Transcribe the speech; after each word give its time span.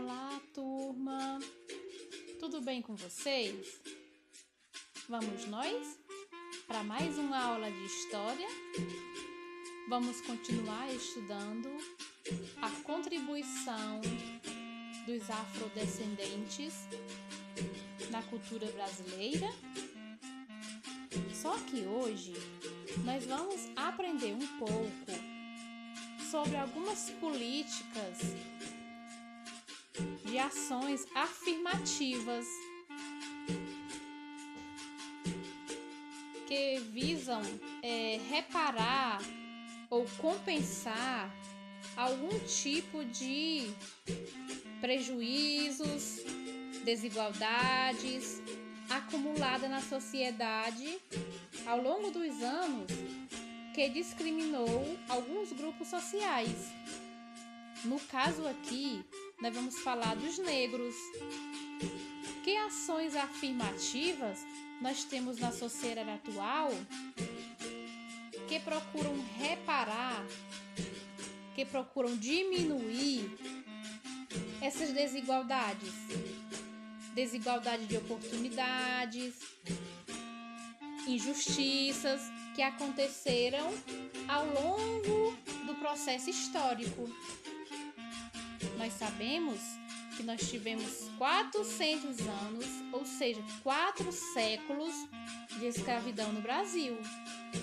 Olá, 0.00 0.40
turma! 0.54 1.40
Tudo 2.38 2.60
bem 2.60 2.80
com 2.80 2.94
vocês? 2.94 3.80
Vamos 5.08 5.44
nós 5.46 5.98
para 6.68 6.84
mais 6.84 7.18
uma 7.18 7.36
aula 7.36 7.68
de 7.68 7.84
história? 7.84 8.46
Vamos 9.88 10.20
continuar 10.20 10.88
estudando 10.94 11.68
a 12.62 12.70
contribuição 12.84 14.00
dos 15.04 15.28
afrodescendentes 15.28 16.74
na 18.12 18.22
cultura 18.22 18.70
brasileira? 18.70 19.48
Só 21.34 21.58
que 21.58 21.80
hoje 21.86 22.34
nós 23.04 23.26
vamos 23.26 23.68
aprender 23.74 24.32
um 24.32 24.58
pouco 24.58 25.10
sobre 26.30 26.56
algumas 26.56 27.10
políticas 27.20 28.18
de 30.28 30.38
ações 30.38 31.06
afirmativas 31.14 32.46
que 36.46 36.78
visam 36.90 37.40
é, 37.82 38.20
reparar 38.28 39.20
ou 39.90 40.04
compensar 40.18 41.30
algum 41.96 42.38
tipo 42.40 43.04
de 43.04 43.70
prejuízos, 44.80 46.22
desigualdades 46.84 48.40
acumulada 48.90 49.68
na 49.68 49.80
sociedade 49.80 50.98
ao 51.66 51.82
longo 51.82 52.10
dos 52.10 52.42
anos 52.42 52.86
que 53.74 53.88
discriminou 53.90 54.98
alguns 55.08 55.52
grupos 55.52 55.88
sociais. 55.88 56.72
No 57.84 58.00
caso 58.00 58.46
aqui, 58.46 59.04
nós 59.40 59.54
vamos 59.54 59.78
falar 59.78 60.16
dos 60.16 60.38
negros. 60.38 60.94
Que 62.42 62.56
ações 62.56 63.14
afirmativas 63.14 64.44
nós 64.80 65.04
temos 65.04 65.38
na 65.38 65.52
sociedade 65.52 66.10
atual 66.10 66.70
que 68.48 68.58
procuram 68.60 69.14
reparar, 69.36 70.24
que 71.54 71.64
procuram 71.64 72.16
diminuir 72.16 73.30
essas 74.60 74.92
desigualdades? 74.92 75.92
Desigualdade 77.14 77.86
de 77.86 77.96
oportunidades, 77.96 79.34
injustiças 81.06 82.20
que 82.54 82.62
aconteceram 82.62 83.72
ao 84.28 84.46
longo 84.46 85.36
do 85.66 85.74
processo 85.76 86.30
histórico. 86.30 87.08
Nós 88.78 88.92
sabemos 88.92 89.58
que 90.16 90.22
nós 90.22 90.40
tivemos 90.48 91.10
400 91.18 92.20
anos, 92.20 92.66
ou 92.92 93.04
seja, 93.04 93.42
quatro 93.64 94.12
séculos 94.12 94.94
de 95.58 95.66
escravidão 95.66 96.32
no 96.32 96.40
Brasil, 96.40 96.96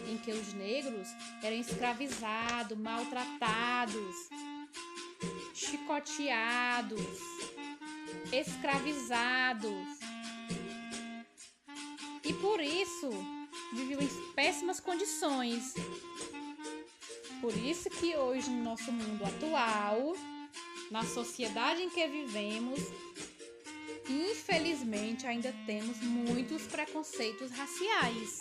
em 0.10 0.18
que 0.18 0.32
os 0.32 0.54
negros 0.54 1.08
eram 1.42 1.56
escravizados, 1.56 2.78
maltratados, 2.78 4.16
chicoteados, 5.54 7.00
escravizados. 8.34 9.72
E 12.26 12.34
por 12.34 12.60
isso 12.60 13.10
viviam 13.74 14.02
em 14.02 14.34
péssimas 14.34 14.82
condições. 14.82 15.76
Por 17.40 17.56
isso 17.56 17.90
que 17.90 18.18
hoje 18.18 18.50
no 18.50 18.64
nosso 18.64 18.92
mundo 18.92 19.24
atual 19.24 20.14
na 20.92 21.04
sociedade 21.04 21.82
em 21.82 21.90
que 21.90 22.08
vivemos, 22.08 22.80
infelizmente 24.08 25.26
ainda 25.26 25.54
temos 25.66 25.98
muitos 26.02 26.64
preconceitos 26.64 27.52
raciais, 27.52 28.40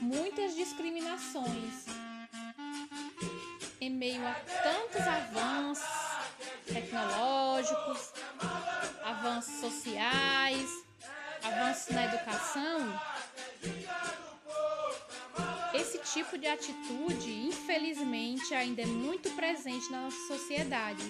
muitas 0.00 0.54
discriminações. 0.54 1.86
Em 3.80 3.90
meio 3.90 4.26
a 4.26 4.34
tantos 4.34 5.00
avanços 5.00 5.88
tecnológicos, 6.66 8.12
avanços 9.02 9.60
sociais, 9.60 10.70
avanços 11.42 11.94
na 11.94 12.04
educação, 12.04 13.00
tipo 16.12 16.36
de 16.36 16.46
atitude, 16.46 17.30
infelizmente, 17.30 18.52
ainda 18.52 18.82
é 18.82 18.86
muito 18.86 19.30
presente 19.30 19.90
na 19.90 20.02
nossa 20.02 20.26
sociedade, 20.26 21.04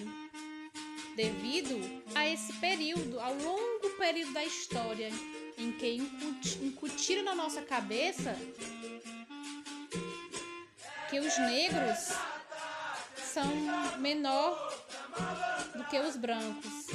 devido 1.15 1.79
a 2.13 2.27
esse 2.27 2.53
período, 2.53 3.19
ao 3.19 3.33
longo 3.33 3.89
período 3.97 4.33
da 4.33 4.45
história, 4.45 5.09
em 5.57 5.71
que 5.71 5.97
incutiram 6.61 7.23
na 7.23 7.33
nossa 7.33 7.61
cabeça 7.61 8.35
que 11.09 11.19
os 11.19 11.37
negros 11.39 12.13
são 13.17 13.47
menor 13.97 14.85
do 15.75 15.83
que 15.85 15.99
os 15.99 16.15
brancos. 16.15 16.87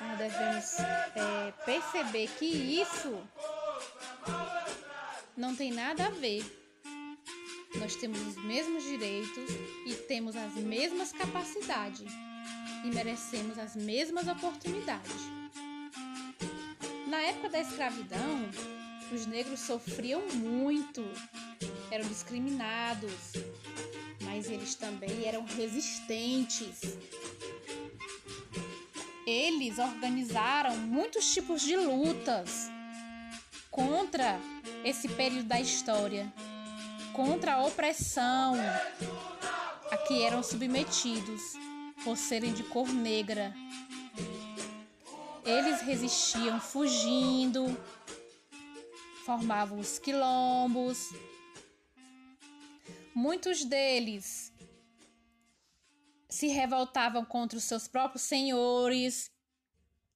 Nós 0.00 0.18
devemos 0.18 0.80
é, 0.80 1.52
perceber 1.64 2.28
que 2.38 2.46
isso 2.46 3.20
não 5.36 5.54
tem 5.54 5.72
nada 5.72 6.06
a 6.06 6.10
ver 6.10 6.61
nós 7.78 7.96
temos 7.96 8.20
os 8.20 8.36
mesmos 8.44 8.84
direitos 8.84 9.50
e 9.86 9.94
temos 9.94 10.36
as 10.36 10.54
mesmas 10.54 11.12
capacidades 11.12 12.10
e 12.84 12.88
merecemos 12.88 13.58
as 13.58 13.74
mesmas 13.76 14.28
oportunidades. 14.28 15.12
Na 17.06 17.20
época 17.20 17.48
da 17.48 17.60
escravidão, 17.60 18.48
os 19.12 19.26
negros 19.26 19.60
sofriam 19.60 20.22
muito, 20.34 21.02
eram 21.90 22.08
discriminados, 22.08 23.32
mas 24.22 24.50
eles 24.50 24.74
também 24.74 25.24
eram 25.24 25.44
resistentes. 25.44 26.80
Eles 29.26 29.78
organizaram 29.78 30.76
muitos 30.76 31.32
tipos 31.32 31.62
de 31.62 31.76
lutas 31.76 32.70
contra 33.70 34.38
esse 34.84 35.08
período 35.08 35.44
da 35.44 35.60
história 35.60 36.32
contra 37.12 37.54
a 37.54 37.64
opressão 37.64 38.54
a 39.90 39.96
que 39.98 40.22
eram 40.22 40.42
submetidos 40.42 41.40
por 42.02 42.16
serem 42.16 42.52
de 42.52 42.62
cor 42.64 42.88
negra. 42.88 43.54
Eles 45.44 45.82
resistiam 45.82 46.60
fugindo, 46.60 47.66
formavam 49.24 49.78
os 49.78 49.98
quilombos. 49.98 51.10
Muitos 53.14 53.64
deles 53.64 54.52
se 56.28 56.46
revoltavam 56.46 57.24
contra 57.24 57.58
os 57.58 57.64
seus 57.64 57.86
próprios 57.86 58.22
senhores. 58.22 59.30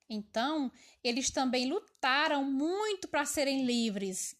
Então, 0.08 0.72
eles 1.04 1.30
também 1.30 1.68
lutaram 1.68 2.44
muito 2.44 3.08
para 3.08 3.26
serem 3.26 3.66
livres. 3.66 4.34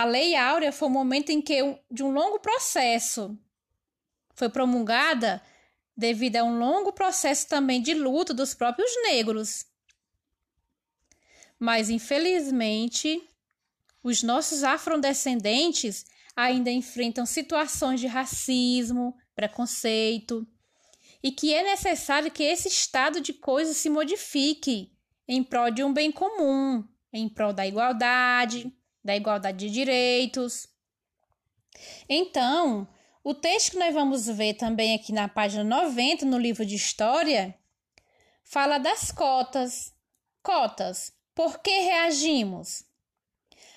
A 0.00 0.04
Lei 0.06 0.34
Áurea 0.34 0.72
foi 0.72 0.88
o 0.88 0.90
momento 0.90 1.28
em 1.28 1.42
que, 1.42 1.60
de 1.90 2.02
um 2.02 2.10
longo 2.10 2.40
processo, 2.40 3.38
foi 4.34 4.48
promulgada 4.48 5.42
devido 5.94 6.36
a 6.36 6.42
um 6.42 6.58
longo 6.58 6.90
processo 6.90 7.46
também 7.46 7.82
de 7.82 7.92
luta 7.92 8.32
dos 8.32 8.54
próprios 8.54 8.90
negros. 9.02 9.66
Mas, 11.58 11.90
infelizmente, 11.90 13.22
os 14.02 14.22
nossos 14.22 14.64
afrodescendentes 14.64 16.06
ainda 16.34 16.70
enfrentam 16.70 17.26
situações 17.26 18.00
de 18.00 18.06
racismo, 18.06 19.14
preconceito, 19.34 20.48
e 21.22 21.30
que 21.30 21.52
é 21.52 21.62
necessário 21.62 22.30
que 22.30 22.42
esse 22.42 22.68
estado 22.68 23.20
de 23.20 23.34
coisas 23.34 23.76
se 23.76 23.90
modifique 23.90 24.96
em 25.28 25.44
prol 25.44 25.70
de 25.70 25.84
um 25.84 25.92
bem 25.92 26.10
comum, 26.10 26.88
em 27.12 27.28
prol 27.28 27.52
da 27.52 27.66
igualdade, 27.66 28.74
da 29.10 29.16
igualdade 29.16 29.66
de 29.66 29.72
direitos. 29.72 30.68
Então, 32.08 32.86
o 33.24 33.34
texto 33.34 33.72
que 33.72 33.78
nós 33.78 33.92
vamos 33.92 34.28
ver 34.28 34.54
também 34.54 34.94
aqui 34.94 35.12
na 35.12 35.28
página 35.28 35.64
90 35.64 36.24
no 36.26 36.38
livro 36.38 36.64
de 36.64 36.76
História 36.76 37.58
fala 38.44 38.78
das 38.78 39.10
cotas. 39.10 39.92
Cotas. 40.44 41.12
Por 41.34 41.58
que 41.58 41.70
reagimos? 41.70 42.84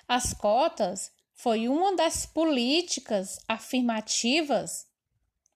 As 0.08 0.34
cotas 0.34 1.12
foi 1.34 1.68
uma 1.68 1.96
das 1.96 2.28
políticas 2.28 3.40
afirmativas. 3.48 4.86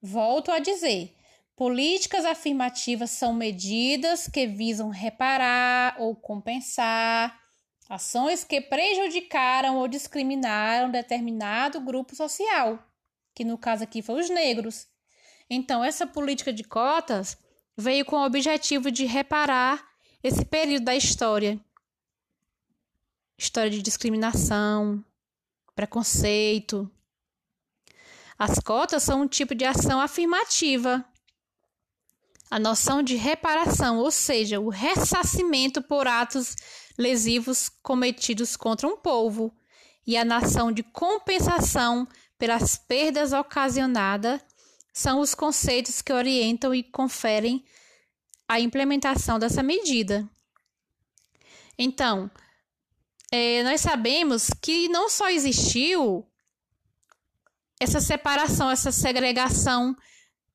Volto 0.02 0.52
a 0.52 0.58
dizer, 0.58 1.16
políticas 1.56 2.26
afirmativas 2.26 3.12
são 3.12 3.32
medidas 3.32 4.28
que 4.28 4.48
visam 4.48 4.90
reparar 4.90 5.98
ou 6.00 6.16
compensar 6.16 7.47
Ações 7.90 8.44
que 8.44 8.60
prejudicaram 8.60 9.78
ou 9.78 9.88
discriminaram 9.88 10.92
determinado 10.92 11.80
grupo 11.80 12.16
social, 12.16 12.80
que 13.34 13.46
no 13.46 13.58
caso 13.58 13.84
aqui 13.84 14.02
foi 14.02 14.20
os 14.20 14.30
negros. 14.30 14.88
Então, 15.50 15.84
essa 15.84 16.06
política 16.06 16.52
de 16.52 16.64
cotas 16.64 17.38
veio 17.76 18.04
com 18.04 18.18
o 18.18 18.26
objetivo 18.26 18.92
de 18.92 19.06
reparar 19.06 19.88
esse 20.22 20.44
período 20.44 20.86
da 20.86 20.96
história 20.96 21.60
história 23.38 23.70
de 23.70 23.82
discriminação, 23.82 25.04
preconceito. 25.76 26.90
As 28.38 28.60
cotas 28.60 29.04
são 29.04 29.22
um 29.22 29.28
tipo 29.28 29.54
de 29.54 29.64
ação 29.64 30.02
afirmativa. 30.02 31.06
A 32.50 32.60
noção 32.60 33.04
de 33.04 33.16
reparação, 33.16 33.98
ou 33.98 34.10
seja, 34.10 34.60
o 34.60 34.70
ressarcimento 34.70 35.82
por 35.82 36.08
atos 36.08 36.56
lesivos 36.98 37.70
cometidos 37.84 38.56
contra 38.56 38.88
um 38.88 38.98
povo, 38.98 39.54
e 40.06 40.16
a 40.16 40.24
nação 40.24 40.72
de 40.72 40.84
compensação 40.84 42.08
pelas 42.38 42.78
perdas 42.78 43.34
ocasionadas 43.34 44.40
são 44.94 45.20
os 45.20 45.36
conceitos 45.36 46.02
que 46.02 46.14
orientam 46.14 46.74
e 46.74 46.82
conferem 46.82 47.64
a 48.48 48.60
implementação 48.60 49.38
dessa 49.38 49.62
medida. 49.62 50.28
Então, 51.78 52.32
é, 53.32 53.62
nós 53.64 53.82
sabemos 53.82 54.50
que 54.62 54.88
não 54.88 55.10
só 55.10 55.30
existiu 55.30 56.26
essa 57.80 58.00
separação, 58.00 58.72
essa 58.72 58.92
segregação 58.92 59.96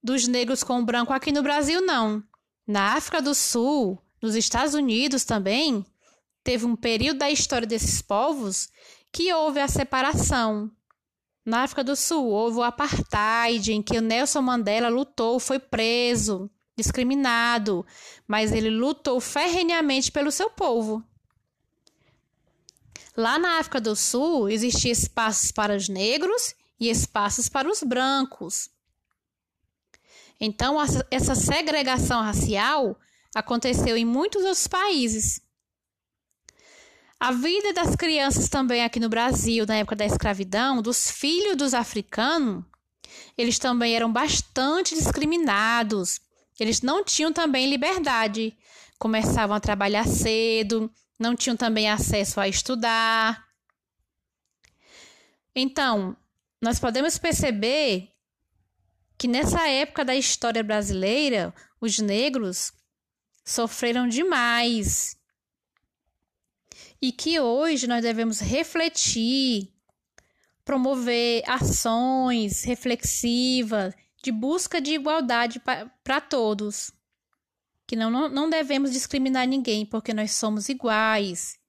dos 0.02 0.26
negros 0.26 0.64
com 0.64 0.80
o 0.80 0.84
branco 0.84 1.12
aqui 1.12 1.30
no 1.30 1.42
Brasil, 1.42 1.80
não. 1.80 2.22
Na 2.66 2.94
África 2.94 3.22
do 3.22 3.34
Sul, 3.34 3.98
nos 4.20 4.34
Estados 4.34 4.74
Unidos 4.74 5.24
também, 5.24 5.84
teve 6.42 6.64
um 6.66 6.74
período 6.74 7.18
da 7.18 7.30
história 7.30 7.66
desses 7.66 8.02
povos 8.02 8.68
que 9.12 9.32
houve 9.32 9.60
a 9.60 9.68
separação. 9.68 10.70
Na 11.44 11.62
África 11.62 11.82
do 11.82 11.96
Sul, 11.96 12.26
houve 12.26 12.58
o 12.58 12.62
apartheid, 12.62 13.72
em 13.72 13.82
que 13.82 13.98
o 13.98 14.02
Nelson 14.02 14.42
Mandela 14.42 14.88
lutou, 14.88 15.40
foi 15.40 15.58
preso, 15.58 16.50
discriminado, 16.76 17.84
mas 18.26 18.52
ele 18.52 18.70
lutou 18.70 19.20
ferrenhamente 19.20 20.10
pelo 20.10 20.30
seu 20.30 20.50
povo. 20.50 21.04
Lá 23.16 23.38
na 23.38 23.58
África 23.58 23.80
do 23.80 23.94
Sul, 23.94 24.48
existia 24.48 24.92
espaços 24.92 25.52
para 25.52 25.76
os 25.76 25.88
negros 25.88 26.54
e 26.80 26.88
espaços 26.88 27.48
para 27.48 27.68
os 27.68 27.82
brancos. 27.82 28.70
Então, 30.44 30.76
essa 31.08 31.36
segregação 31.36 32.20
racial 32.20 32.98
aconteceu 33.32 33.96
em 33.96 34.04
muitos 34.04 34.42
outros 34.42 34.66
países. 34.66 35.40
A 37.20 37.30
vida 37.30 37.72
das 37.72 37.94
crianças 37.94 38.48
também 38.48 38.82
aqui 38.82 38.98
no 38.98 39.08
Brasil, 39.08 39.64
na 39.64 39.76
época 39.76 39.94
da 39.94 40.04
escravidão, 40.04 40.82
dos 40.82 41.08
filhos 41.12 41.56
dos 41.56 41.72
africanos, 41.72 42.64
eles 43.38 43.56
também 43.56 43.94
eram 43.94 44.12
bastante 44.12 44.96
discriminados. 44.96 46.20
Eles 46.58 46.82
não 46.82 47.04
tinham 47.04 47.32
também 47.32 47.70
liberdade. 47.70 48.52
Começavam 48.98 49.54
a 49.54 49.60
trabalhar 49.60 50.08
cedo, 50.08 50.92
não 51.20 51.36
tinham 51.36 51.56
também 51.56 51.88
acesso 51.88 52.40
a 52.40 52.48
estudar. 52.48 53.46
Então, 55.54 56.16
nós 56.60 56.80
podemos 56.80 57.16
perceber 57.16 58.11
que 59.22 59.28
nessa 59.28 59.68
época 59.68 60.04
da 60.04 60.16
história 60.16 60.64
brasileira, 60.64 61.54
os 61.80 62.00
negros 62.00 62.72
sofreram 63.44 64.08
demais. 64.08 65.16
E 67.00 67.12
que 67.12 67.38
hoje 67.38 67.86
nós 67.86 68.02
devemos 68.02 68.40
refletir, 68.40 69.72
promover 70.64 71.48
ações 71.48 72.64
reflexivas 72.64 73.94
de 74.20 74.32
busca 74.32 74.80
de 74.80 74.94
igualdade 74.94 75.62
para 76.02 76.20
todos 76.20 76.90
que 77.86 77.94
não, 77.94 78.10
não, 78.28 78.50
devemos 78.50 78.90
discriminar 78.90 79.46
ninguém, 79.46 79.86
porque 79.86 80.12
nós 80.12 80.32
somos 80.32 80.68
iguais. 80.68 81.60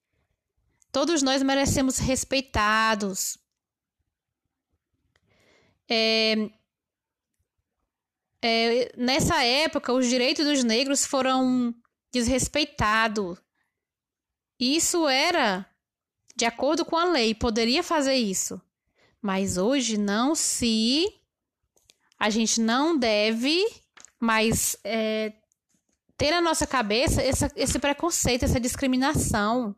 Todos 0.91 1.21
nós 1.21 1.43
merecemos 1.43 1.99
respeitados. 1.99 3.37
É, 5.87 6.49
é, 8.43 8.91
nessa 8.97 9.41
época, 9.41 9.93
os 9.93 10.05
direitos 10.05 10.45
dos 10.45 10.63
negros 10.65 11.05
foram 11.05 11.73
desrespeitados. 12.11 13.39
Isso 14.59 15.07
era 15.07 15.65
de 16.35 16.45
acordo 16.45 16.83
com 16.83 16.97
a 16.97 17.05
lei, 17.05 17.33
poderia 17.33 17.81
fazer 17.81 18.15
isso. 18.15 18.61
Mas 19.21 19.57
hoje 19.57 19.97
não 19.97 20.35
se. 20.35 21.05
A 22.19 22.29
gente 22.29 22.59
não 22.59 22.97
deve 22.97 23.65
mais 24.19 24.75
é, 24.83 25.31
ter 26.17 26.31
na 26.31 26.41
nossa 26.41 26.67
cabeça 26.67 27.23
esse, 27.23 27.45
esse 27.55 27.79
preconceito, 27.79 28.43
essa 28.43 28.59
discriminação. 28.59 29.73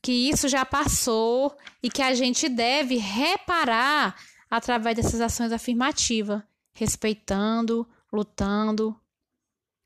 Que 0.00 0.30
isso 0.30 0.48
já 0.48 0.64
passou 0.64 1.56
e 1.82 1.90
que 1.90 2.02
a 2.02 2.14
gente 2.14 2.48
deve 2.48 2.96
reparar 2.96 4.16
através 4.50 4.96
dessas 4.96 5.20
ações 5.20 5.52
afirmativas, 5.52 6.42
respeitando, 6.74 7.86
lutando 8.12 8.98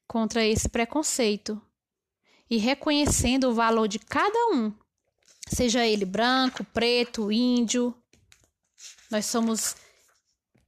contra 0.07 0.45
esse 0.45 0.69
preconceito 0.69 1.61
e 2.49 2.59
reconhecendo 2.59 3.49
o 3.49 3.55
valor 3.55 3.89
de 3.89 3.99
cada 3.99 4.55
um, 4.55 4.73
seja 5.49 5.87
ele 5.87 6.05
branco, 6.05 6.65
preto, 6.65 7.33
índio. 7.33 7.95
Nós 9.11 9.27
somos 9.27 9.75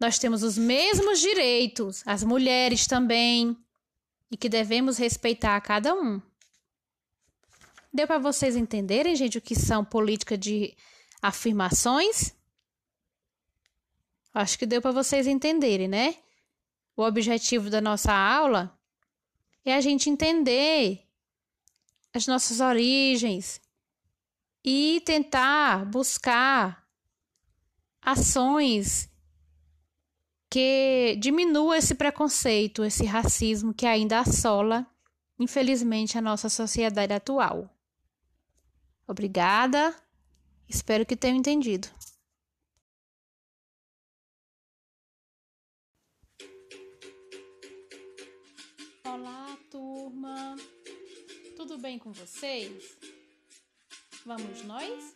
nós 0.00 0.16
temos 0.16 0.44
os 0.44 0.56
mesmos 0.56 1.18
direitos, 1.18 2.04
as 2.06 2.22
mulheres 2.22 2.86
também, 2.86 3.56
e 4.30 4.36
que 4.36 4.48
devemos 4.48 4.96
respeitar 4.96 5.56
a 5.56 5.60
cada 5.60 5.92
um. 5.92 6.22
Deu 7.92 8.06
para 8.06 8.18
vocês 8.18 8.54
entenderem, 8.54 9.16
gente, 9.16 9.38
o 9.38 9.40
que 9.40 9.56
são 9.56 9.84
políticas 9.84 10.38
de 10.38 10.76
afirmações? 11.20 12.32
Acho 14.38 14.56
que 14.56 14.66
deu 14.66 14.80
para 14.80 14.92
vocês 14.92 15.26
entenderem, 15.26 15.88
né? 15.88 16.14
O 16.96 17.02
objetivo 17.02 17.68
da 17.68 17.80
nossa 17.80 18.12
aula 18.12 18.78
é 19.64 19.74
a 19.74 19.80
gente 19.80 20.08
entender 20.08 21.04
as 22.14 22.28
nossas 22.28 22.60
origens 22.60 23.60
e 24.64 25.02
tentar 25.04 25.84
buscar 25.86 26.88
ações 28.00 29.10
que 30.48 31.16
diminua 31.18 31.76
esse 31.76 31.96
preconceito, 31.96 32.84
esse 32.84 33.04
racismo 33.04 33.74
que 33.74 33.86
ainda 33.86 34.20
assola, 34.20 34.86
infelizmente, 35.36 36.16
a 36.16 36.22
nossa 36.22 36.48
sociedade 36.48 37.12
atual. 37.12 37.68
Obrigada, 39.04 39.92
espero 40.68 41.04
que 41.04 41.16
tenham 41.16 41.38
entendido. 41.38 41.88
Turma! 50.08 50.56
Tudo 51.54 51.76
bem 51.76 51.98
com 51.98 52.10
vocês? 52.12 52.96
Vamos 54.24 54.62
nós 54.64 55.14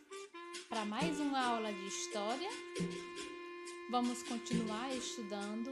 para 0.69 0.85
mais 0.85 1.19
uma 1.19 1.43
aula 1.43 1.73
de 1.73 1.87
história? 1.87 2.49
vamos 3.89 4.21
continuar 4.23 4.95
estudando 4.95 5.71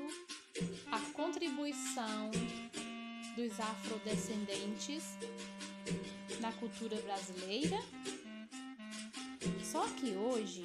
a 0.92 1.00
contribuição 1.13 2.32
dos 3.36 3.60
afrodescendentes 3.60 5.04
na 6.40 6.51
cultura 6.54 6.96
brasileira. 7.01 7.78
Só 9.63 9.88
que 9.90 10.16
hoje 10.16 10.63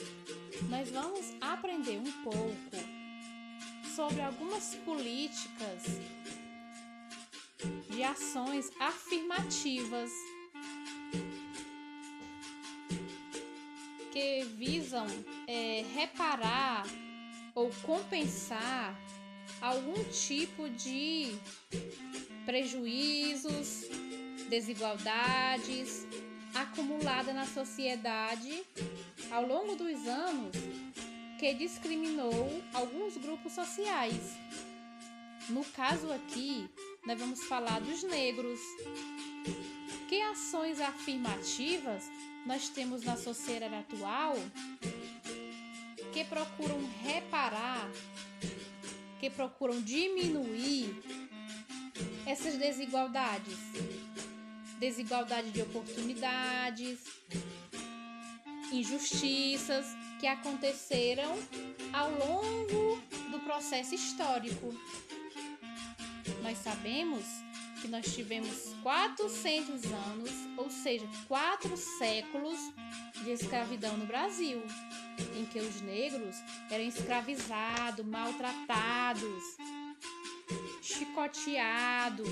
nós 0.71 0.91
vamos 0.91 1.35
aprender 1.43 1.99
um 1.99 2.23
pouco 2.23 2.77
sobre 3.95 4.23
algumas 4.23 4.75
políticas 4.77 5.83
de 7.89 8.03
ações 8.03 8.71
afirmativas 8.79 10.11
que 14.13 14.45
visam 14.57 15.07
é, 15.47 15.85
reparar 15.95 16.85
ou 17.55 17.71
compensar 17.83 18.99
algum 19.61 20.05
tipo 20.05 20.69
de 20.71 21.33
prejuízos, 22.45 23.85
desigualdades 24.49 26.07
acumulada 26.55 27.33
na 27.33 27.47
sociedade 27.47 28.65
ao 29.31 29.47
longo 29.47 29.77
dos 29.77 30.07
anos 30.07 30.57
que 31.39 31.53
discriminou 31.55 32.63
alguns 32.73 33.17
grupos 33.17 33.53
sociais. 33.53 34.37
No 35.51 35.65
caso 35.65 36.11
aqui, 36.11 36.69
nós 37.07 37.19
vamos 37.21 37.45
falar 37.45 37.81
dos 37.81 38.03
negros. 38.03 38.61
Que 40.09 40.21
ações 40.23 40.81
afirmativas 40.81 42.11
nós 42.45 42.69
temos 42.69 43.03
na 43.03 43.17
sociedade 43.17 43.75
atual 43.75 44.35
que 46.13 46.25
procuram 46.25 46.79
reparar, 47.03 47.89
que 49.21 49.31
procuram 49.31 49.81
diminuir 49.81 51.03
essas 52.27 52.57
desigualdades. 52.57 53.59
Desigualdade 54.79 55.51
de 55.51 55.63
oportunidades, 55.63 56.99
injustiças 58.73 59.87
que 60.21 60.27
aconteceram 60.27 61.35
ao 61.93 62.11
longo 62.11 63.01
do 63.31 63.41
processo 63.41 63.95
histórico. 63.95 64.75
Nós 66.43 66.59
sabemos 66.59 67.25
que 67.81 67.89
nós 67.89 68.15
tivemos 68.15 68.75
400 68.83 69.85
anos, 69.85 70.31
ou 70.57 70.71
seja, 70.71 71.07
quatro 71.29 71.77
séculos 71.77 72.59
de 73.23 73.31
escravidão 73.31 73.97
no 73.97 74.07
Brasil, 74.07 74.63
em 75.37 75.45
que 75.47 75.59
os 75.59 75.81
negros 75.83 76.37
eram 76.71 76.85
escravizados, 76.85 78.05
maltratados, 78.05 79.57
chicoteados, 80.81 82.29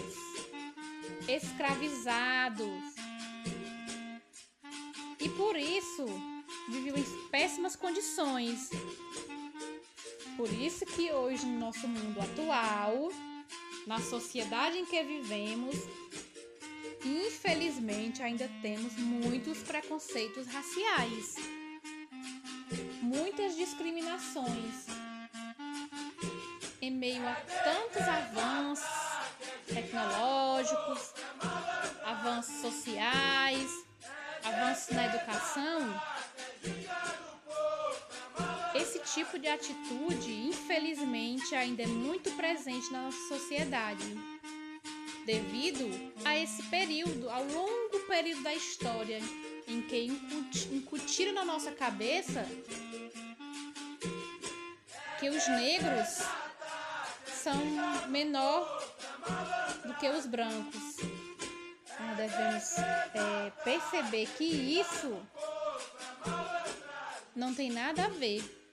escravizados. 1.28 2.94
E 5.20 5.28
por 5.30 5.56
isso 5.56 6.06
viviam 6.68 6.96
em 6.96 7.04
péssimas 7.30 7.76
condições. 7.76 8.70
Por 10.36 10.52
isso 10.52 10.84
que 10.84 11.12
hoje 11.12 11.46
no 11.46 11.60
nosso 11.60 11.86
mundo 11.86 12.20
atual, 12.20 13.10
na 13.86 14.00
sociedade 14.00 14.78
em 14.78 14.86
que 14.86 15.02
vivemos, 15.02 15.74
infelizmente 17.04 18.22
ainda 18.22 18.50
temos 18.62 18.94
muitos 18.96 19.58
preconceitos 19.58 20.46
raciais, 20.46 21.36
muitas 23.02 23.56
discriminações. 23.56 24.86
Em 26.80 26.90
meio 26.90 27.26
a 27.26 27.34
tantos 27.34 28.02
avanços 28.02 28.84
tecnológicos, 29.66 31.14
avanços 32.04 32.60
sociais, 32.60 33.70
avanços 34.44 34.94
na 34.94 35.06
educação, 35.06 36.00
tipo 39.14 39.38
de 39.38 39.46
atitude, 39.46 40.32
infelizmente, 40.48 41.54
ainda 41.54 41.84
é 41.84 41.86
muito 41.86 42.32
presente 42.32 42.92
na 42.92 43.02
nossa 43.02 43.28
sociedade, 43.28 44.04
devido 45.24 45.88
a 46.24 46.36
esse 46.36 46.64
período, 46.64 47.30
ao 47.30 47.44
longo 47.44 48.00
período 48.08 48.42
da 48.42 48.52
história, 48.52 49.20
em 49.68 49.82
que 49.82 50.06
incutiram 50.72 51.32
na 51.32 51.44
nossa 51.44 51.70
cabeça 51.70 52.44
que 55.20 55.28
os 55.28 55.46
negros 55.46 56.18
são 57.26 57.56
menor 58.08 58.66
do 59.86 59.94
que 59.94 60.08
os 60.08 60.26
brancos. 60.26 60.96
Nós 62.00 62.16
devemos 62.16 62.78
é, 62.78 63.50
perceber 63.62 64.26
que 64.36 64.44
isso 64.44 65.16
não 67.36 67.54
tem 67.54 67.70
nada 67.70 68.06
a 68.06 68.08
ver 68.08 68.63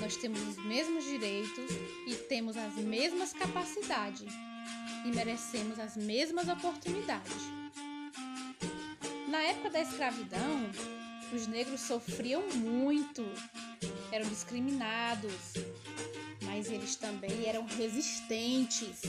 nós 0.00 0.16
temos 0.16 0.40
os 0.40 0.56
mesmos 0.64 1.04
direitos 1.04 1.70
e 2.06 2.14
temos 2.28 2.56
as 2.56 2.74
mesmas 2.74 3.32
capacidades 3.32 4.32
e 5.04 5.08
merecemos 5.08 5.78
as 5.78 5.96
mesmas 5.96 6.48
oportunidades. 6.48 7.56
Na 9.28 9.38
época 9.42 9.70
da 9.70 9.80
escravidão, 9.80 10.70
os 11.32 11.46
negros 11.46 11.80
sofriam 11.80 12.42
muito, 12.54 13.24
eram 14.12 14.28
discriminados, 14.28 15.54
mas 16.42 16.70
eles 16.70 16.96
também 16.96 17.46
eram 17.46 17.66
resistentes. 17.66 19.02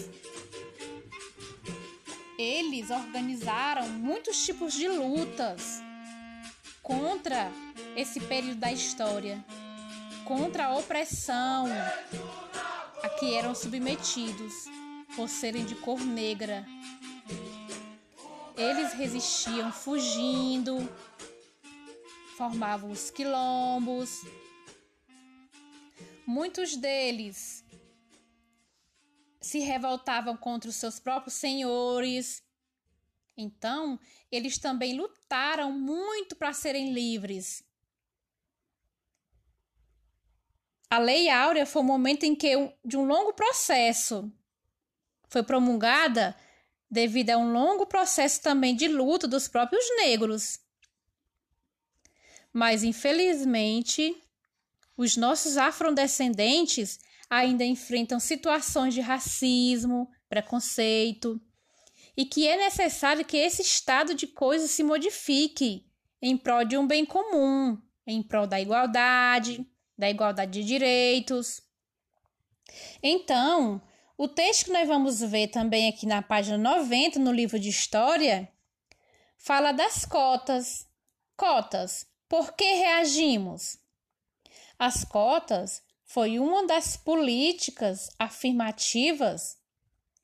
Eles 2.38 2.90
organizaram 2.90 3.88
muitos 3.90 4.46
tipos 4.46 4.74
de 4.74 4.88
lutas 4.88 5.82
contra 6.84 7.52
esse 7.96 8.20
período 8.20 8.60
da 8.60 8.72
história 8.72 9.44
contra 10.28 10.66
a 10.66 10.76
opressão 10.76 11.68
a 13.02 13.10
que 13.10 13.34
eram 13.34 13.56
submetidos 13.56 14.66
por 15.16 15.30
serem 15.30 15.64
de 15.64 15.74
cor 15.76 16.02
negra. 16.02 16.66
Eles 18.58 18.92
resistiam 18.94 19.72
fugindo, 19.72 20.78
formavam 22.36 22.92
os 22.92 23.10
quilombos. 23.10 24.22
Muitos 26.26 26.76
deles 26.76 27.64
se 29.40 29.60
revoltavam 29.60 30.36
contra 30.36 30.70
os 30.70 30.76
seus 30.76 31.00
próprios 31.00 31.36
senhores. 31.36 32.44
Então, 33.38 33.98
eles 34.30 34.58
também 34.58 34.98
lutaram 34.98 35.72
muito 35.72 36.36
para 36.36 36.52
serem 36.52 36.92
livres. 36.92 37.67
A 40.90 41.00
Lei 41.00 41.30
Áurea 41.30 41.66
foi 41.66 41.82
o 41.82 41.86
momento 41.86 42.24
em 42.24 42.34
que, 42.34 42.50
de 42.84 42.96
um 42.96 43.06
longo 43.06 43.34
processo, 43.34 44.32
foi 45.28 45.44
promulgada 45.44 46.36
devido 46.90 47.32
a 47.32 47.38
um 47.38 47.52
longo 47.52 47.86
processo 47.86 48.42
também 48.42 48.74
de 48.74 48.88
luta 48.88 49.28
dos 49.28 49.50
próprios 49.50 49.84
negros. 49.98 50.60
Mas, 52.54 52.84
infelizmente, 52.84 54.16
os 54.96 55.18
nossos 55.18 55.58
afrodescendentes 55.58 57.00
ainda 57.30 57.66
enfrentam 57.66 58.20
situações 58.20 58.94
de 58.94 59.02
racismo, 59.02 60.10
preconceito, 60.30 61.42
e 62.16 62.26
que 62.26 62.48
é 62.48 62.56
necessário 62.56 63.26
que 63.26 63.38
esse 63.38 63.62
estado 63.62 64.16
de 64.16 64.26
coisas 64.26 64.72
se 64.72 64.84
modifique 64.84 65.86
em 66.22 66.38
prol 66.38 66.64
de 66.64 66.78
um 66.78 66.88
bem 66.88 67.06
comum, 67.06 67.78
em 68.08 68.24
prol 68.24 68.48
da 68.48 68.60
igualdade, 68.60 69.70
da 69.98 70.10
igualdade 70.10 70.52
de 70.52 70.64
direitos. 70.64 71.62
Então, 73.02 73.82
o 74.18 74.28
texto 74.28 74.66
que 74.66 74.72
nós 74.72 74.88
vamos 74.88 75.22
ver 75.22 75.48
também 75.48 75.88
aqui 75.88 76.06
na 76.06 76.22
página 76.22 76.58
90 76.58 77.20
no 77.20 77.32
livro 77.32 77.60
de 77.60 77.70
História 77.70 78.52
fala 79.38 79.72
das 79.72 80.06
cotas. 80.06 80.88
Cotas. 81.36 82.08
Por 82.28 82.54
que 82.54 82.66
reagimos? 82.66 83.78
As 84.78 85.04
cotas 85.04 85.82
foi 86.04 86.40
uma 86.40 86.66
das 86.66 86.98
políticas 86.98 88.10
afirmativas. 88.18 89.58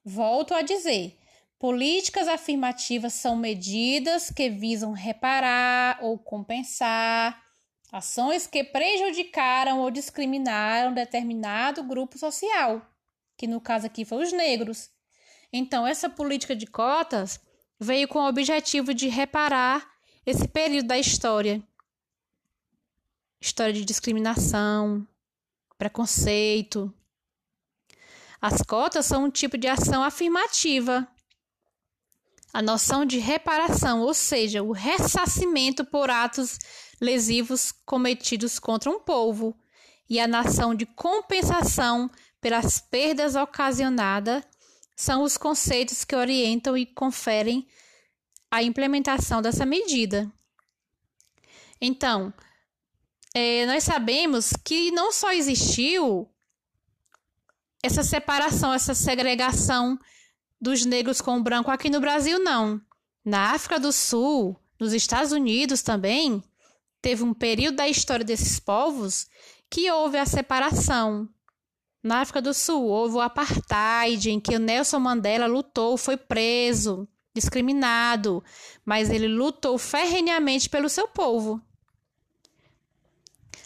Volto 0.03 0.53
a 0.53 0.61
dizer, 0.61 1.17
políticas 1.59 2.27
afirmativas 2.27 3.13
são 3.13 3.35
medidas 3.35 4.29
que 4.29 4.49
visam 4.49 4.91
reparar 4.91 5.99
ou 6.01 6.17
compensar 6.17 7.42
ações 7.93 8.47
que 8.47 8.63
prejudicaram 8.63 9.79
ou 9.79 9.91
discriminaram 9.91 10.91
determinado 10.91 11.83
grupo 11.83 12.17
social, 12.17 12.81
que 13.37 13.45
no 13.45 13.61
caso 13.61 13.85
aqui 13.85 14.03
foi 14.03 14.23
os 14.23 14.33
negros. 14.33 14.89
Então, 15.51 15.85
essa 15.85 16.09
política 16.09 16.55
de 16.55 16.65
cotas 16.65 17.39
veio 17.79 18.07
com 18.07 18.17
o 18.17 18.27
objetivo 18.27 18.95
de 18.95 19.07
reparar 19.07 19.87
esse 20.25 20.47
período 20.47 20.87
da 20.87 20.97
história 20.97 21.61
história 23.39 23.73
de 23.73 23.83
discriminação, 23.83 25.05
preconceito. 25.77 26.93
As 28.41 28.61
cotas 28.61 29.05
são 29.05 29.25
um 29.25 29.29
tipo 29.29 29.57
de 29.57 29.67
ação 29.67 30.01
afirmativa. 30.01 31.05
A 32.53 32.61
noção 32.61 33.03
de 33.03 33.17
reparação, 33.17 34.01
ou 34.01 34.13
seja, 34.13 34.61
o 34.61 34.71
ressarcimento 34.71 35.83
por 35.83 36.11
atos 36.11 36.59
lesivos 37.01 37.71
cometidos 37.83 38.59
contra 38.59 38.91
um 38.91 38.99
povo 38.99 39.57
e 40.07 40.19
a 40.19 40.27
nação 40.27 40.75
de 40.75 40.85
compensação 40.85 42.09
pelas 42.39 42.79
perdas 42.79 43.35
ocasionadas 43.35 44.43
são 44.95 45.23
os 45.23 45.35
conceitos 45.35 46.03
que 46.03 46.15
orientam 46.15 46.77
e 46.77 46.85
conferem 46.85 47.67
a 48.51 48.61
implementação 48.61 49.41
dessa 49.41 49.65
medida. 49.65 50.31
Então, 51.81 52.31
é, 53.33 53.65
nós 53.65 53.83
sabemos 53.83 54.53
que 54.63 54.91
não 54.91 55.11
só 55.11 55.33
existiu 55.33 56.29
essa 57.81 58.03
separação, 58.03 58.71
essa 58.71 58.93
segregação 58.93 59.97
dos 60.63 60.85
negros 60.85 61.19
com 61.19 61.37
o 61.37 61.43
branco 61.43 61.69
aqui 61.69 61.89
no 61.89 61.99
Brasil, 61.99 62.39
não. 62.39 62.81
Na 63.23 63.51
África 63.51 63.77
do 63.77 63.91
Sul, 63.91 64.57
nos 64.79 64.93
Estados 64.93 65.33
Unidos 65.33 65.81
também, 65.81 66.41
teve 67.01 67.21
um 67.21 67.33
período 67.33 67.75
da 67.75 67.89
história 67.89 68.23
desses 68.23 68.61
povos 68.61 69.27
que 69.69 69.91
houve 69.91 70.17
a 70.17 70.25
separação. 70.25 71.27
Na 72.01 72.21
África 72.21 72.41
do 72.41 72.53
Sul, 72.53 72.85
houve 72.85 73.15
o 73.15 73.21
apartheid, 73.21 74.31
em 74.31 74.39
que 74.39 74.55
o 74.55 74.59
Nelson 74.59 74.99
Mandela 74.99 75.47
lutou, 75.47 75.97
foi 75.97 76.15
preso, 76.15 77.07
discriminado, 77.33 78.41
mas 78.85 79.09
ele 79.09 79.27
lutou 79.27 79.77
ferrenhamente 79.77 80.69
pelo 80.69 80.87
seu 80.87 81.09
povo. 81.09 81.61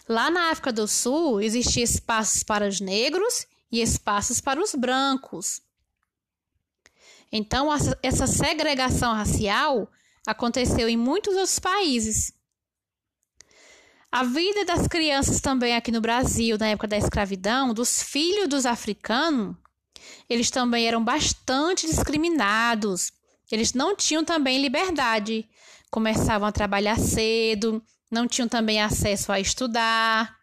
Lá 0.10 0.32
na 0.32 0.50
África 0.50 0.74
do 0.74 0.88
Sul, 0.88 1.42
existiam 1.42 1.84
espaços 1.84 2.42
para 2.42 2.68
os 2.68 2.80
negros 2.80 3.46
e 3.72 3.82
espaços 3.82 4.42
para 4.42 4.60
os 4.60 4.74
brancos. 4.74 5.62
Então, 7.32 7.70
essa 8.02 8.28
segregação 8.28 9.14
racial 9.14 9.90
aconteceu 10.26 10.88
em 10.88 10.98
muitos 10.98 11.36
outros 11.36 11.60
países. 11.60 12.34
A 14.12 14.24
vida 14.24 14.66
das 14.66 14.88
crianças 14.88 15.42
também 15.42 15.76
aqui 15.76 15.92
no 15.92 16.02
Brasil, 16.02 16.58
na 16.58 16.68
época 16.68 16.88
da 16.88 16.98
escravidão, 16.98 17.74
dos 17.74 18.02
filhos 18.02 18.48
dos 18.48 18.66
africanos, 18.66 19.56
eles 20.30 20.50
também 20.50 20.88
eram 20.88 21.04
bastante 21.04 21.86
discriminados. 21.86 23.12
Eles 23.52 23.74
não 23.74 23.96
tinham 23.96 24.24
também 24.24 24.62
liberdade. 24.62 25.48
Começavam 25.92 26.48
a 26.48 26.52
trabalhar 26.52 26.98
cedo, 26.98 27.84
não 28.10 28.28
tinham 28.28 28.48
também 28.48 28.82
acesso 28.82 29.32
a 29.32 29.40
estudar. 29.40 30.38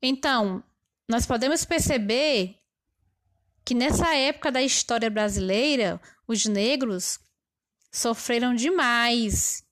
Então, 0.00 0.62
nós 1.08 1.26
podemos 1.26 1.64
perceber 1.64 2.56
que 3.64 3.74
nessa 3.74 4.14
época 4.14 4.50
da 4.50 4.62
história 4.62 5.08
brasileira, 5.08 6.00
os 6.26 6.46
negros 6.46 7.18
sofreram 7.90 8.54
demais. 8.54 9.64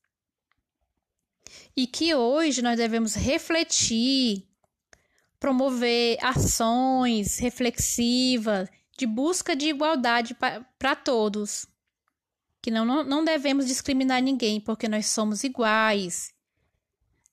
E 1.77 1.87
que 1.87 2.15
hoje 2.15 2.63
nós 2.63 2.77
devemos 2.77 3.15
refletir, 3.15 4.47
promover 5.39 6.19
ações 6.23 7.39
reflexivas 7.39 8.69
de 8.97 9.07
busca 9.07 9.57
de 9.57 9.69
igualdade 9.69 10.37
para 10.79 10.95
todos. 10.95 11.67
Que 12.61 12.71
não, 12.71 12.85
não, 12.85 13.03
não 13.03 13.25
devemos 13.25 13.67
discriminar 13.67 14.23
ninguém, 14.23 14.61
porque 14.61 14.87
nós 14.87 15.07
somos 15.07 15.43
iguais. 15.43 16.35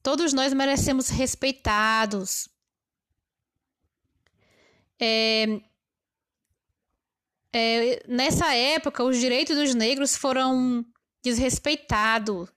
Todos 0.02 0.32
nós 0.32 0.54
merecemos 0.54 1.10
respeitados. 1.10 2.48
É, 5.00 5.62
é, 7.54 8.04
nessa 8.08 8.54
época, 8.54 9.04
os 9.04 9.18
direitos 9.18 9.56
dos 9.56 9.74
negros 9.74 10.16
foram 10.16 10.86
desrespeitados. 11.24 12.50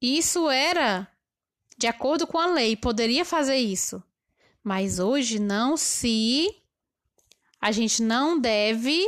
Isso 0.00 0.48
era 0.48 1.08
de 1.76 1.86
acordo 1.86 2.26
com 2.26 2.38
a 2.38 2.46
lei, 2.46 2.76
poderia 2.76 3.24
fazer 3.24 3.56
isso. 3.56 4.02
Mas 4.62 4.98
hoje 4.98 5.38
não 5.38 5.76
se. 5.76 6.48
A 7.60 7.72
gente 7.72 8.02
não 8.02 8.38
deve 8.38 9.06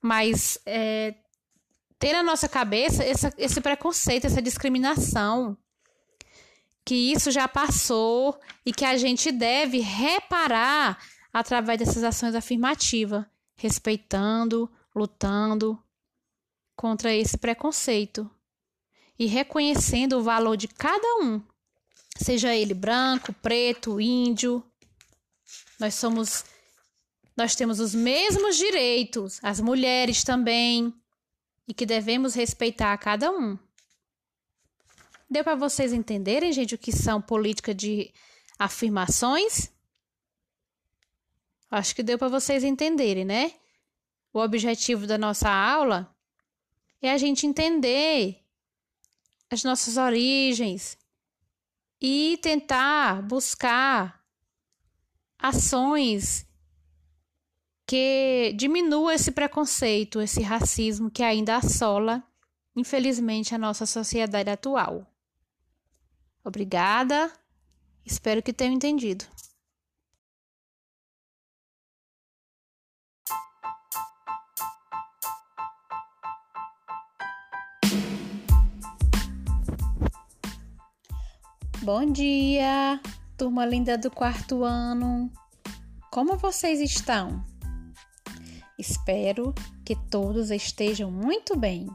mais 0.00 0.58
é, 0.66 1.14
ter 1.98 2.12
na 2.12 2.22
nossa 2.22 2.48
cabeça 2.48 3.02
essa, 3.02 3.32
esse 3.38 3.60
preconceito, 3.60 4.26
essa 4.26 4.42
discriminação. 4.42 5.56
Que 6.84 7.12
isso 7.12 7.30
já 7.30 7.46
passou 7.46 8.38
e 8.64 8.72
que 8.72 8.84
a 8.84 8.96
gente 8.96 9.30
deve 9.30 9.78
reparar 9.78 10.98
através 11.32 11.78
dessas 11.78 12.02
ações 12.02 12.34
afirmativas 12.34 13.24
respeitando, 13.58 14.70
lutando 14.94 15.78
contra 16.76 17.12
esse 17.12 17.36
preconceito 17.36 18.30
e 19.18 19.26
reconhecendo 19.26 20.18
o 20.18 20.22
valor 20.22 20.56
de 20.56 20.68
cada 20.68 21.16
um, 21.20 21.42
seja 22.16 22.54
ele 22.54 22.72
branco, 22.72 23.32
preto, 23.34 24.00
índio. 24.00 24.64
Nós 25.78 25.94
somos 25.94 26.44
nós 27.36 27.54
temos 27.54 27.78
os 27.78 27.94
mesmos 27.94 28.56
direitos, 28.56 29.38
as 29.44 29.60
mulheres 29.60 30.24
também, 30.24 30.92
e 31.68 31.74
que 31.74 31.86
devemos 31.86 32.34
respeitar 32.34 32.92
a 32.92 32.98
cada 32.98 33.30
um. 33.30 33.56
Deu 35.30 35.44
para 35.44 35.54
vocês 35.54 35.92
entenderem, 35.92 36.52
gente, 36.52 36.74
o 36.74 36.78
que 36.78 36.90
são 36.90 37.22
políticas 37.22 37.76
de 37.76 38.12
afirmações? 38.58 39.70
Acho 41.70 41.94
que 41.94 42.02
deu 42.02 42.18
para 42.18 42.28
vocês 42.28 42.64
entenderem, 42.64 43.24
né? 43.24 43.52
O 44.32 44.40
objetivo 44.40 45.06
da 45.06 45.18
nossa 45.18 45.50
aula 45.50 46.14
é 47.00 47.10
a 47.10 47.18
gente 47.18 47.46
entender 47.46 48.42
as 49.50 49.64
nossas 49.64 49.96
origens 49.96 50.98
e 52.00 52.38
tentar 52.42 53.22
buscar 53.22 54.24
ações 55.38 56.46
que 57.86 58.52
diminuam 58.56 59.10
esse 59.10 59.30
preconceito, 59.30 60.20
esse 60.20 60.42
racismo 60.42 61.10
que 61.10 61.22
ainda 61.22 61.56
assola, 61.56 62.22
infelizmente, 62.76 63.54
a 63.54 63.58
nossa 63.58 63.86
sociedade 63.86 64.50
atual. 64.50 65.06
Obrigada, 66.44 67.32
espero 68.04 68.42
que 68.42 68.52
tenham 68.52 68.74
entendido. 68.74 69.24
Bom 81.80 82.10
dia, 82.10 83.00
turma 83.36 83.64
linda 83.64 83.96
do 83.96 84.10
quarto 84.10 84.64
ano. 84.64 85.30
Como 86.10 86.36
vocês 86.36 86.80
estão? 86.80 87.44
Espero 88.76 89.54
que 89.84 89.94
todos 89.94 90.50
estejam 90.50 91.08
muito 91.08 91.56
bem. 91.56 91.86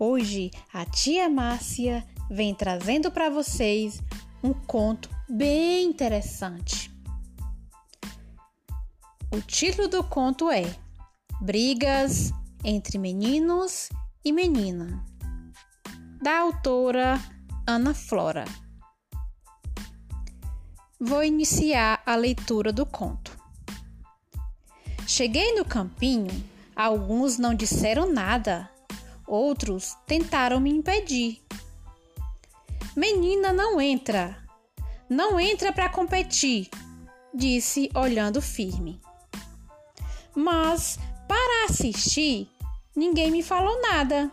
Hoje 0.00 0.50
a 0.74 0.84
tia 0.84 1.28
Márcia 1.30 2.04
vem 2.28 2.52
trazendo 2.52 3.12
para 3.12 3.30
vocês 3.30 4.02
um 4.42 4.52
conto 4.52 5.08
bem 5.28 5.86
interessante. 5.86 6.90
O 9.32 9.40
título 9.40 9.86
do 9.86 10.02
conto 10.02 10.50
é 10.50 10.64
Brigas 11.40 12.32
entre 12.64 12.98
Meninos 12.98 13.88
e 14.24 14.32
Menina, 14.32 15.04
da 16.20 16.40
autora 16.40 17.16
Ana 17.70 17.94
Flora. 17.94 18.44
Vou 20.98 21.22
iniciar 21.22 22.02
a 22.04 22.16
leitura 22.16 22.72
do 22.72 22.84
conto. 22.84 23.30
Cheguei 25.06 25.54
no 25.54 25.64
campinho, 25.64 26.32
alguns 26.74 27.38
não 27.38 27.54
disseram 27.54 28.12
nada, 28.12 28.68
outros 29.24 29.96
tentaram 30.04 30.58
me 30.58 30.68
impedir. 30.68 31.40
Menina, 32.96 33.52
não 33.52 33.80
entra. 33.80 34.36
Não 35.08 35.38
entra 35.38 35.72
para 35.72 35.88
competir, 35.88 36.68
disse 37.32 37.88
olhando 37.94 38.42
firme. 38.42 39.00
Mas 40.34 40.98
para 41.28 41.66
assistir, 41.66 42.50
ninguém 42.96 43.30
me 43.30 43.44
falou 43.44 43.80
nada. 43.80 44.28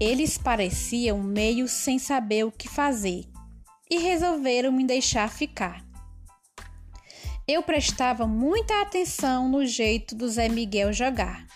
Eles 0.00 0.38
pareciam 0.38 1.22
meio 1.22 1.68
sem 1.68 1.98
saber 1.98 2.44
o 2.44 2.50
que 2.50 2.66
fazer 2.66 3.26
e 3.90 3.98
resolveram 3.98 4.72
me 4.72 4.86
deixar 4.86 5.28
ficar. 5.28 5.84
Eu 7.46 7.62
prestava 7.62 8.26
muita 8.26 8.80
atenção 8.80 9.46
no 9.46 9.66
jeito 9.66 10.14
do 10.14 10.26
Zé 10.26 10.48
Miguel 10.48 10.90
jogar. 10.90 11.46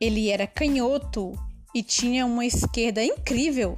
Ele 0.00 0.28
era 0.28 0.46
canhoto 0.46 1.32
e 1.74 1.82
tinha 1.82 2.24
uma 2.24 2.46
esquerda 2.46 3.02
incrível. 3.02 3.76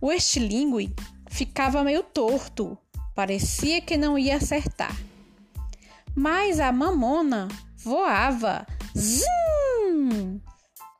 O 0.00 0.10
estilingue 0.10 0.92
ficava 1.30 1.84
meio 1.84 2.02
torto, 2.02 2.76
parecia 3.14 3.80
que 3.80 3.96
não 3.96 4.18
ia 4.18 4.38
acertar. 4.38 4.96
Mas 6.16 6.58
a 6.58 6.72
mamona 6.72 7.46
voava. 7.76 8.66
Zum! 8.96 10.40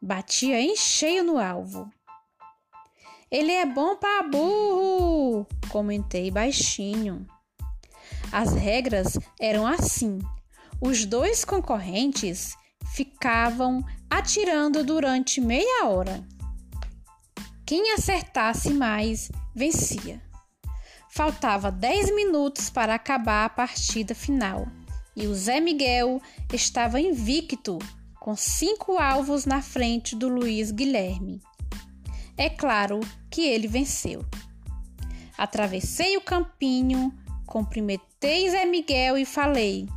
Batia 0.00 0.60
em 0.60 0.76
cheio 0.76 1.24
no 1.24 1.38
alvo. 1.38 1.90
Ele 3.30 3.52
é 3.52 3.66
bom 3.66 3.96
para 3.96 4.28
burro, 4.28 5.46
comentei 5.68 6.30
baixinho. 6.30 7.26
As 8.30 8.52
regras 8.52 9.18
eram 9.40 9.66
assim: 9.66 10.18
os 10.80 11.04
dois 11.04 11.44
concorrentes 11.44 12.56
ficavam 12.94 13.84
atirando 14.10 14.84
durante 14.84 15.40
meia 15.40 15.86
hora. 15.86 16.24
Quem 17.64 17.92
acertasse 17.92 18.72
mais 18.72 19.30
vencia. 19.54 20.22
Faltava 21.10 21.72
10 21.72 22.14
minutos 22.14 22.70
para 22.70 22.94
acabar 22.94 23.46
a 23.46 23.48
partida 23.48 24.14
final 24.14 24.66
e 25.16 25.26
o 25.26 25.34
Zé 25.34 25.60
Miguel 25.60 26.20
estava 26.52 27.00
invicto 27.00 27.78
com 28.26 28.34
cinco 28.34 28.98
alvos 28.98 29.44
na 29.44 29.62
frente 29.62 30.16
do 30.16 30.26
Luiz 30.26 30.72
Guilherme. 30.72 31.40
É 32.36 32.50
claro 32.50 32.98
que 33.30 33.40
ele 33.42 33.68
venceu. 33.68 34.26
Atravessei 35.38 36.16
o 36.16 36.20
campinho, 36.20 37.16
cumprimentei 37.46 38.50
Zé 38.50 38.64
Miguel 38.64 39.16
e 39.16 39.24
falei: 39.24 39.88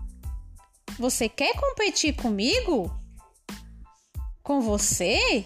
Você 1.00 1.28
quer 1.28 1.56
competir 1.60 2.16
comigo? 2.18 2.96
Com 4.44 4.62
você? 4.62 5.44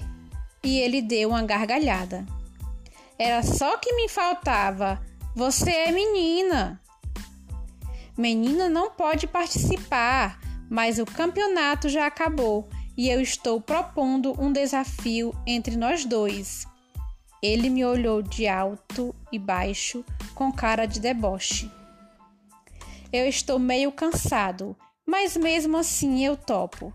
E 0.61 0.77
ele 0.79 1.01
deu 1.01 1.29
uma 1.29 1.41
gargalhada. 1.41 2.25
Era 3.17 3.43
só 3.43 3.77
que 3.77 3.93
me 3.93 4.09
faltava. 4.09 5.01
Você 5.33 5.71
é 5.71 5.89
menina. 5.89 6.81
Menina 8.17 8.67
não 8.67 8.91
pode 8.91 9.25
participar, 9.25 10.37
mas 10.69 10.99
o 10.99 11.05
campeonato 11.05 11.89
já 11.89 12.07
acabou 12.07 12.69
e 12.97 13.09
eu 13.09 13.21
estou 13.21 13.59
propondo 13.59 14.39
um 14.41 14.51
desafio 14.51 15.33
entre 15.45 15.75
nós 15.75 16.05
dois. 16.05 16.65
Ele 17.41 17.69
me 17.69 17.83
olhou 17.83 18.21
de 18.21 18.47
alto 18.47 19.13
e 19.31 19.37
baixo, 19.37 20.05
com 20.33 20.51
cara 20.51 20.85
de 20.85 20.99
deboche. 20.99 21.69
Eu 23.11 23.27
estou 23.27 23.59
meio 23.59 23.91
cansado, 23.91 24.75
mas 25.05 25.35
mesmo 25.35 25.77
assim 25.77 26.25
eu 26.25 26.37
topo. 26.37 26.93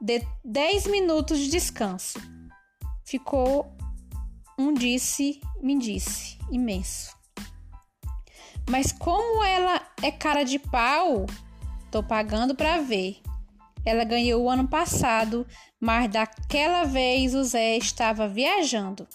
De 0.00 0.22
dez 0.44 0.86
minutos 0.86 1.38
de 1.38 1.48
descanso. 1.48 2.18
Ficou 3.06 3.74
um 4.58 4.72
disse, 4.72 5.40
me 5.60 5.78
disse, 5.78 6.38
imenso. 6.50 7.13
Mas 8.68 8.92
como 8.92 9.44
ela 9.44 9.80
é 10.02 10.10
cara 10.10 10.42
de 10.42 10.58
pau, 10.58 11.26
tô 11.90 12.02
pagando 12.02 12.54
para 12.54 12.80
ver. 12.80 13.20
Ela 13.84 14.04
ganhou 14.04 14.42
o 14.42 14.50
ano 14.50 14.66
passado, 14.66 15.46
mas 15.78 16.10
daquela 16.10 16.84
vez 16.84 17.34
o 17.34 17.44
Zé 17.44 17.76
estava 17.76 18.26
viajando. 18.26 19.06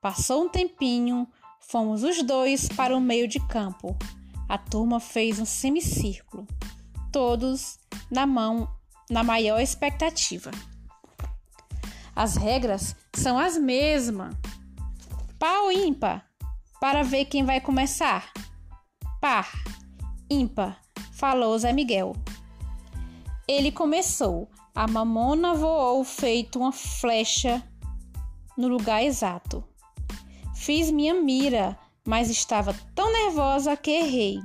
Passou 0.00 0.44
um 0.44 0.48
tempinho, 0.48 1.28
fomos 1.60 2.02
os 2.02 2.22
dois 2.22 2.68
para 2.68 2.96
o 2.96 3.00
meio 3.00 3.28
de 3.28 3.38
campo. 3.46 3.96
A 4.48 4.56
turma 4.56 4.98
fez 4.98 5.38
um 5.38 5.44
semicírculo, 5.44 6.46
todos 7.12 7.78
na 8.10 8.26
mão, 8.26 8.68
na 9.10 9.22
maior 9.22 9.60
expectativa. 9.60 10.50
As 12.16 12.36
regras 12.36 12.96
são 13.14 13.38
as 13.38 13.58
mesmas. 13.58 14.34
Pau 15.38 15.70
ímpar 15.70 16.31
para 16.82 17.04
ver 17.04 17.26
quem 17.26 17.44
vai 17.44 17.60
começar. 17.60 18.32
Par, 19.20 19.48
ímpar, 20.28 20.82
falou 21.12 21.56
Zé 21.56 21.72
Miguel. 21.72 22.12
Ele 23.46 23.70
começou. 23.70 24.50
A 24.74 24.88
mamona 24.88 25.54
voou 25.54 26.02
feito 26.02 26.58
uma 26.58 26.72
flecha 26.72 27.62
no 28.58 28.66
lugar 28.66 29.00
exato. 29.00 29.62
Fiz 30.56 30.90
minha 30.90 31.14
mira, 31.14 31.78
mas 32.04 32.28
estava 32.28 32.74
tão 32.96 33.12
nervosa 33.12 33.76
que 33.76 33.92
errei. 33.92 34.40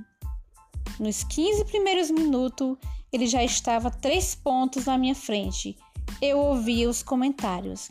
Nos 1.00 1.24
15 1.24 1.66
primeiros 1.66 2.12
minutos, 2.12 2.78
ele 3.12 3.26
já 3.26 3.44
estava 3.44 3.90
três 3.90 4.36
pontos 4.36 4.86
na 4.86 4.96
minha 4.96 5.16
frente. 5.16 5.76
Eu 6.22 6.38
ouvia 6.38 6.88
os 6.88 7.02
comentários. 7.02 7.90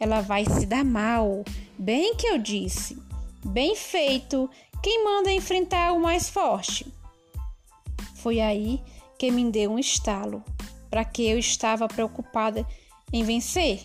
Ela 0.00 0.22
vai 0.22 0.46
se 0.46 0.64
dar 0.64 0.86
mal. 0.86 1.44
Bem 1.78 2.16
que 2.16 2.26
eu 2.26 2.38
disse. 2.38 3.03
Bem 3.44 3.76
feito! 3.76 4.48
Quem 4.82 5.04
manda 5.04 5.30
enfrentar 5.30 5.92
o 5.92 6.00
mais 6.00 6.30
forte? 6.30 6.90
Foi 8.16 8.40
aí 8.40 8.82
que 9.18 9.30
me 9.30 9.50
deu 9.50 9.70
um 9.70 9.78
estalo, 9.78 10.42
para 10.90 11.04
que 11.04 11.26
eu 11.26 11.38
estava 11.38 11.86
preocupada 11.86 12.66
em 13.12 13.22
vencer. 13.22 13.84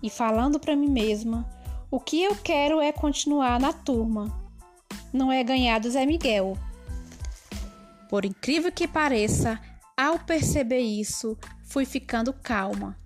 E 0.00 0.08
falando 0.08 0.60
para 0.60 0.76
mim 0.76 0.88
mesma, 0.88 1.48
o 1.90 1.98
que 1.98 2.22
eu 2.22 2.36
quero 2.36 2.80
é 2.80 2.92
continuar 2.92 3.58
na 3.58 3.72
turma, 3.72 4.32
não 5.12 5.30
é 5.30 5.42
ganhar 5.42 5.80
do 5.80 5.90
Zé 5.90 6.06
Miguel. 6.06 6.56
Por 8.08 8.24
incrível 8.24 8.70
que 8.70 8.86
pareça, 8.86 9.60
ao 9.96 10.20
perceber 10.20 10.80
isso, 10.80 11.36
fui 11.64 11.84
ficando 11.84 12.32
calma. 12.32 12.96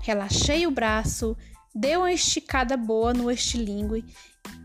Relaxei 0.00 0.66
o 0.66 0.70
braço, 0.70 1.36
dei 1.74 1.96
uma 1.96 2.12
esticada 2.12 2.76
boa 2.76 3.12
no 3.12 3.30
estilingue 3.30 4.04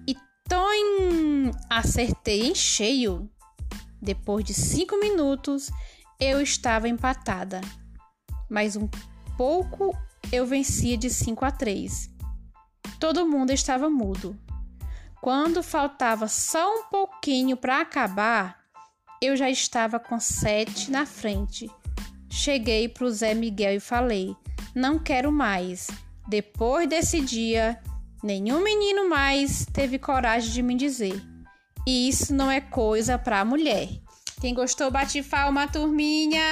e 0.07 0.15
Toim! 0.47 1.51
Acertei 1.69 2.47
em 2.47 2.55
cheio. 2.55 3.29
Depois 4.01 4.45
de 4.45 4.53
cinco 4.53 4.97
minutos, 4.99 5.69
eu 6.19 6.41
estava 6.41 6.87
empatada. 6.87 7.61
Mais 8.49 8.75
um 8.75 8.89
pouco 9.37 9.95
eu 10.31 10.45
vencia 10.45 10.97
de 10.97 11.09
5 11.09 11.45
a 11.45 11.51
3. 11.51 12.09
Todo 12.99 13.27
mundo 13.27 13.51
estava 13.51 13.89
mudo. 13.89 14.37
Quando 15.21 15.63
faltava 15.63 16.27
só 16.27 16.79
um 16.79 16.83
pouquinho 16.85 17.57
para 17.57 17.81
acabar, 17.81 18.57
eu 19.21 19.35
já 19.35 19.49
estava 19.49 19.99
com 19.99 20.19
sete 20.19 20.91
na 20.91 21.05
frente. 21.05 21.69
Cheguei 22.29 22.87
para 22.87 23.05
o 23.05 23.11
Zé 23.11 23.33
Miguel 23.33 23.75
e 23.75 23.79
falei: 23.79 24.35
Não 24.75 24.99
quero 24.99 25.31
mais. 25.31 25.87
Depois 26.27 26.87
desse 26.87 27.19
dia, 27.21 27.81
Nenhum 28.27 28.61
menino 28.61 29.07
mais 29.07 29.65
teve 29.71 29.97
coragem 29.97 30.51
de 30.51 30.61
me 30.61 30.75
dizer. 30.75 31.17
E 31.87 32.09
isso 32.09 32.35
não 32.35 32.51
é 32.51 32.59
coisa 32.59 33.17
para 33.17 33.45
mulher. 33.45 33.87
Quem 34.41 34.53
gostou, 34.53 34.91
bate 34.91 35.23
palma, 35.23 35.65
turminha! 35.65 36.43